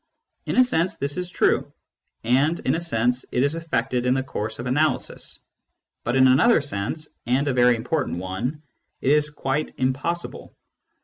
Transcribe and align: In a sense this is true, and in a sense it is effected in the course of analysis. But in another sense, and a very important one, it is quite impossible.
In 0.47 0.57
a 0.57 0.63
sense 0.63 0.95
this 0.95 1.15
is 1.15 1.29
true, 1.29 1.71
and 2.23 2.59
in 2.61 2.73
a 2.73 2.79
sense 2.81 3.23
it 3.31 3.43
is 3.43 3.53
effected 3.53 4.07
in 4.07 4.15
the 4.15 4.23
course 4.23 4.57
of 4.57 4.65
analysis. 4.65 5.39
But 6.03 6.15
in 6.15 6.27
another 6.27 6.59
sense, 6.59 7.09
and 7.27 7.47
a 7.47 7.53
very 7.53 7.75
important 7.75 8.17
one, 8.17 8.63
it 8.99 9.11
is 9.11 9.29
quite 9.29 9.73
impossible. 9.77 10.55